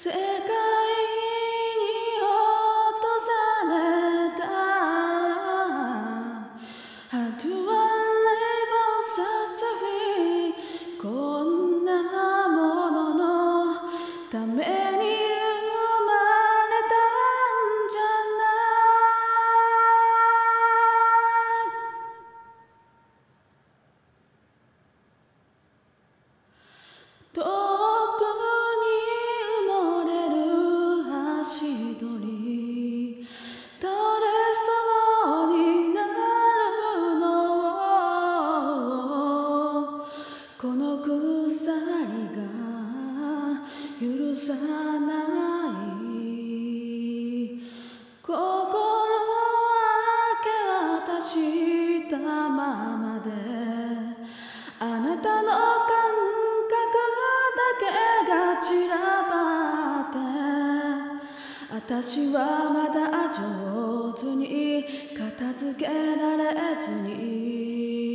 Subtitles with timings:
[0.00, 0.67] 世界
[45.00, 45.12] な
[45.94, 46.06] い
[48.22, 48.84] 心明
[50.44, 50.48] け
[51.06, 53.30] 渡したままで
[54.80, 55.90] あなたの感
[56.68, 56.78] 覚
[57.56, 57.84] だけ
[58.30, 58.94] が散ら
[59.28, 59.32] ば
[60.02, 60.18] って
[61.74, 62.98] 私はまだ
[63.34, 64.84] 上手に
[65.16, 68.07] 片付けられずに。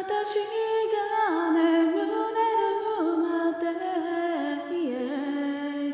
[0.00, 3.66] 私が眠れるまで
[4.70, 5.90] yeah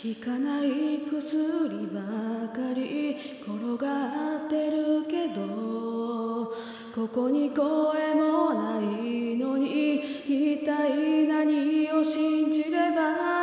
[0.00, 2.00] 効かない薬ば
[2.54, 6.54] かり転がってるけど
[6.94, 9.98] ここに声もないのに
[10.28, 13.42] 一体何を信じれば。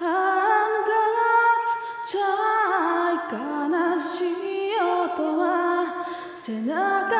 [0.00, 1.72] I'm God's
[2.08, 6.06] child 悲しい音は
[6.42, 7.19] 背中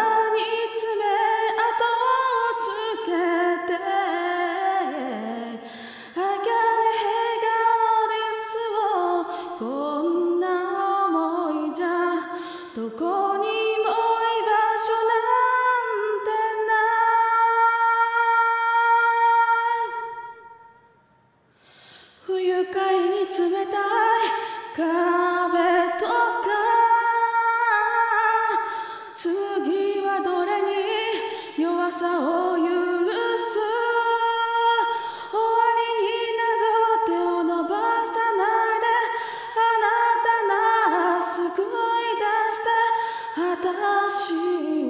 [44.20, 44.34] し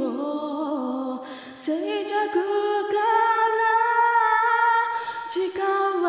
[0.03, 1.25] を
[1.57, 2.43] 静寂から
[5.29, 6.09] 時間は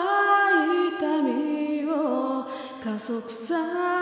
[0.90, 2.46] 痛みを
[2.84, 4.01] 加速さ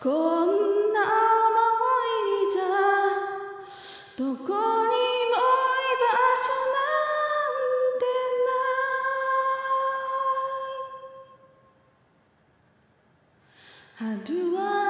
[0.00, 0.46] こん
[0.94, 1.58] な思
[2.08, 2.64] いじゃ
[4.16, 4.56] どこにも居
[6.00, 6.08] 場
[6.38, 6.80] 所な
[7.42, 7.60] ん
[7.98, 8.06] て
[13.98, 14.87] ない How do I